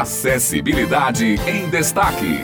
[0.00, 2.40] Acessibilidade em Destaque.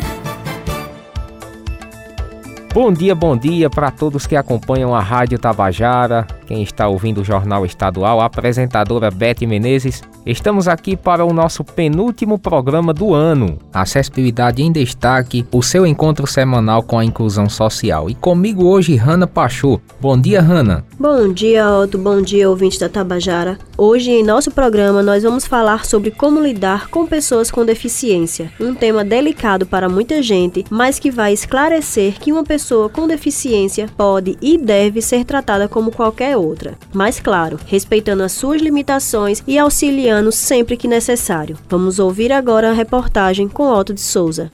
[2.74, 7.24] Bom dia, bom dia para todos que acompanham a Rádio Tabajara, quem está ouvindo o
[7.24, 10.02] Jornal Estadual, a apresentadora Beth Menezes.
[10.24, 16.26] Estamos aqui para o nosso penúltimo programa do ano, Acessibilidade em Destaque, o seu encontro
[16.26, 18.08] semanal com a inclusão social.
[18.08, 19.78] E comigo hoje, Rana Pachu.
[20.00, 20.84] Bom dia, Rana.
[20.98, 21.98] Bom dia, Otto.
[21.98, 23.58] Bom dia, ouvinte da Tabajara.
[23.76, 28.50] Hoje, em nosso programa, nós vamos falar sobre como lidar com pessoas com deficiência.
[28.58, 33.86] Um tema delicado para muita gente, mas que vai esclarecer que uma pessoa com deficiência
[33.96, 36.78] pode e deve ser tratada como qualquer outra.
[36.94, 41.58] Mas, claro, respeitando as suas limitações e auxiliando sempre que necessário.
[41.68, 44.50] Vamos ouvir agora a reportagem com Otto de Souza.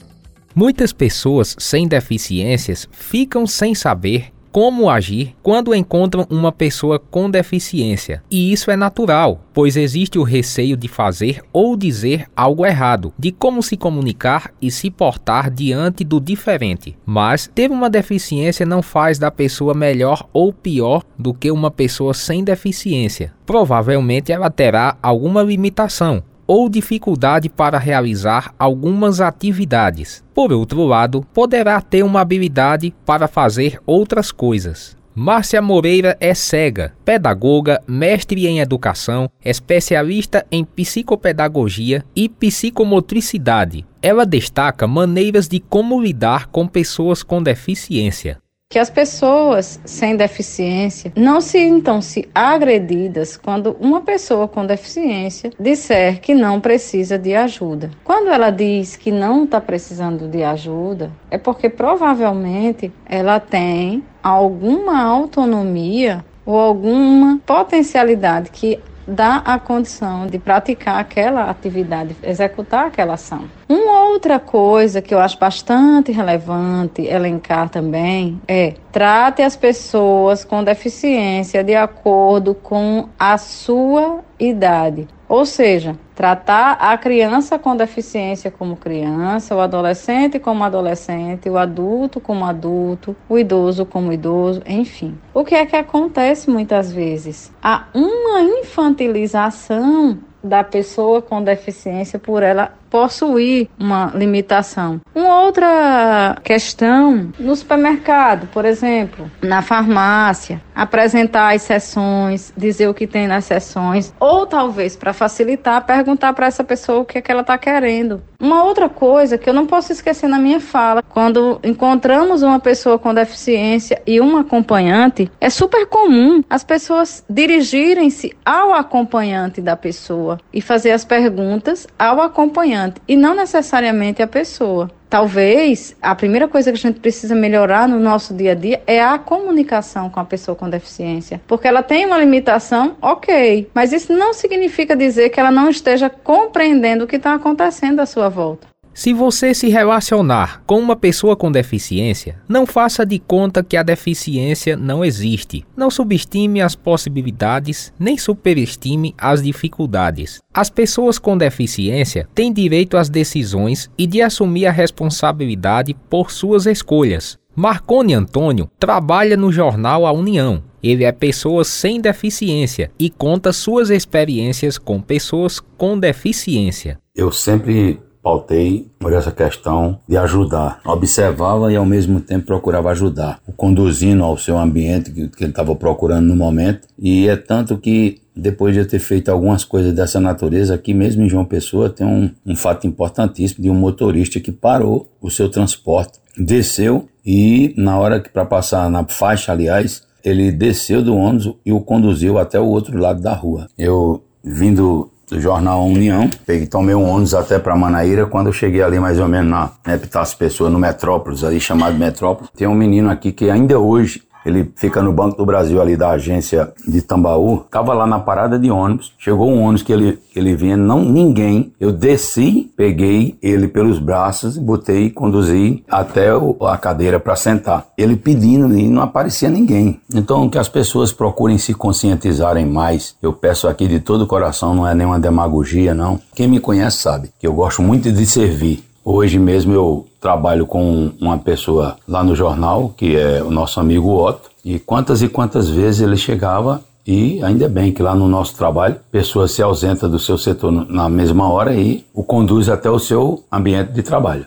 [0.54, 8.22] Muitas pessoas sem deficiências ficam sem saber como agir quando encontram uma pessoa com deficiência.
[8.30, 13.32] E isso é natural, pois existe o receio de fazer ou dizer algo errado, de
[13.32, 16.96] como se comunicar e se portar diante do diferente.
[17.04, 22.14] Mas ter uma deficiência não faz da pessoa melhor ou pior do que uma pessoa
[22.14, 23.34] sem deficiência.
[23.44, 30.24] Provavelmente ela terá alguma limitação, ou dificuldade para realizar algumas atividades.
[30.34, 34.96] Por outro lado, poderá ter uma habilidade para fazer outras coisas.
[35.16, 43.86] Márcia Moreira é cega, pedagoga, mestre em educação, especialista em psicopedagogia e psicomotricidade.
[44.02, 48.43] Ela destaca maneiras de como lidar com pessoas com deficiência
[48.74, 56.34] que as pessoas sem deficiência não sintam-se agredidas quando uma pessoa com deficiência disser que
[56.34, 57.92] não precisa de ajuda.
[58.02, 65.04] Quando ela diz que não está precisando de ajuda, é porque provavelmente ela tem alguma
[65.04, 73.44] autonomia ou alguma potencialidade que dá a condição de praticar aquela atividade, executar aquela ação.
[73.68, 80.62] Uma outra coisa que eu acho bastante relevante elencar também é trate as pessoas com
[80.62, 85.08] deficiência de acordo com a sua idade.
[85.28, 92.20] Ou seja, tratar a criança com deficiência como criança, o adolescente como adolescente, o adulto
[92.20, 95.18] como adulto, o idoso como idoso, enfim.
[95.32, 97.50] O que é que acontece muitas vezes?
[97.60, 105.00] Há uma infantilização da pessoa com deficiência por ela possuir uma limitação.
[105.12, 113.08] Uma outra questão no supermercado, por exemplo, na farmácia, apresentar as sessões, dizer o que
[113.08, 117.32] tem nas sessões, ou talvez para facilitar, perguntar para essa pessoa o que é que
[117.32, 118.22] ela está querendo.
[118.38, 122.96] Uma outra coisa que eu não posso esquecer na minha fala, quando encontramos uma pessoa
[122.96, 130.38] com deficiência e um acompanhante, é super comum as pessoas dirigirem-se ao acompanhante da pessoa
[130.52, 134.90] e fazer as perguntas ao acompanhante acompanhante e não necessariamente a pessoa.
[135.08, 139.02] Talvez a primeira coisa que a gente precisa melhorar no nosso dia a dia é
[139.02, 141.40] a comunicação com a pessoa com deficiência.
[141.46, 146.10] Porque ela tem uma limitação, ok, mas isso não significa dizer que ela não esteja
[146.10, 148.73] compreendendo o que está acontecendo à sua volta.
[148.96, 153.82] Se você se relacionar com uma pessoa com deficiência, não faça de conta que a
[153.82, 155.66] deficiência não existe.
[155.76, 160.40] Não subestime as possibilidades, nem superestime as dificuldades.
[160.54, 166.64] As pessoas com deficiência têm direito às decisões e de assumir a responsabilidade por suas
[166.64, 167.36] escolhas.
[167.56, 170.62] Marconi Antônio trabalha no jornal A União.
[170.80, 176.98] Ele é pessoa sem deficiência e conta suas experiências com pessoas com deficiência.
[177.14, 180.80] Eu sempre pautei por essa questão de ajudar.
[180.86, 185.76] Observava e ao mesmo tempo procurava ajudar, conduzindo ao seu ambiente que, que ele estava
[185.76, 186.88] procurando no momento.
[186.98, 191.22] E é tanto que depois de eu ter feito algumas coisas dessa natureza, aqui mesmo
[191.22, 195.48] em João Pessoa tem um, um fato importantíssimo de um motorista que parou o seu
[195.50, 201.54] transporte, desceu e na hora que para passar na faixa, aliás, ele desceu do ônibus
[201.64, 203.68] e o conduziu até o outro lado da rua.
[203.76, 206.28] Eu vindo do jornal União.
[206.46, 208.26] Peguei, tomei um ônibus até para Manaíra.
[208.26, 211.96] Quando eu cheguei ali, mais ou menos na né, Epitácio Pessoa, no Metrópolis, ali chamado
[211.96, 215.96] Metrópolis, tem um menino aqui que ainda hoje ele fica no Banco do Brasil ali
[215.96, 217.64] da agência de Tambaú.
[217.70, 219.12] Tava lá na parada de ônibus.
[219.18, 221.72] Chegou um ônibus que ele, ele vinha, não ninguém.
[221.80, 227.86] Eu desci, peguei ele pelos braços, botei, conduzi até o, a cadeira para sentar.
[227.96, 230.00] Ele pedindo e não aparecia ninguém.
[230.14, 233.14] Então que as pessoas procurem se conscientizarem mais.
[233.22, 236.20] Eu peço aqui de todo o coração, não é nenhuma demagogia, não.
[236.34, 238.84] Quem me conhece sabe que eu gosto muito de servir.
[239.04, 244.16] Hoje mesmo eu trabalho com uma pessoa lá no jornal, que é o nosso amigo
[244.16, 248.56] Otto, e quantas e quantas vezes ele chegava E ainda bem que lá no nosso
[248.56, 252.98] trabalho, pessoa se ausenta do seu setor na mesma hora e o conduz até o
[252.98, 254.46] seu ambiente de trabalho.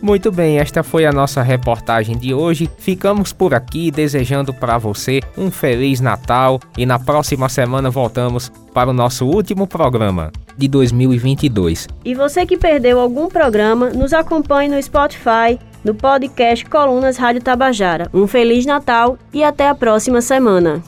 [0.00, 2.70] Muito bem, esta foi a nossa reportagem de hoje.
[2.78, 8.90] Ficamos por aqui desejando para você um feliz Natal e na próxima semana voltamos para
[8.90, 11.88] o nosso último programa de 2022.
[12.04, 18.08] E você que perdeu algum programa, nos acompanhe no Spotify, no podcast Colunas Rádio Tabajara.
[18.12, 20.82] Um feliz Natal e até a próxima semana.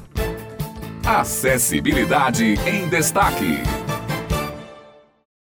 [1.05, 3.59] Acessibilidade em destaque.